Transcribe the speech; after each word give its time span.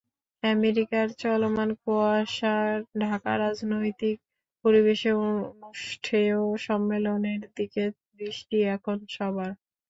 আমেরিকার 0.43 1.07
চলমান 1.21 1.69
কুয়াশা 1.81 2.55
ঢাকা 3.01 3.31
রাজনৈতিক 3.37 4.17
পরিবেশে 4.65 5.11
অনুষ্ঠেয় 5.23 6.35
সম্মেলনের 6.65 7.41
দিকে 7.57 7.83
দৃষ্টি 8.19 8.57
এখন 8.75 8.97
সবার। 9.15 9.51